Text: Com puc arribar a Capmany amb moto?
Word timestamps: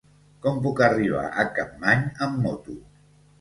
Com 0.45 0.55
puc 0.63 0.79
arribar 0.85 1.25
a 1.43 1.45
Capmany 1.59 2.03
amb 2.29 2.41
moto? 2.47 2.79